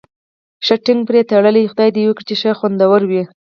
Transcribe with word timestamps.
ښه 0.65 0.75
ټینګ 0.85 1.01
پرې 1.07 1.21
تړلی، 1.29 1.69
خدای 1.71 1.89
دې 1.95 2.03
وکړي 2.07 2.23
چې 2.29 2.35
ښه 2.41 2.51
خوندور 2.59 3.01
وي. 3.09 3.23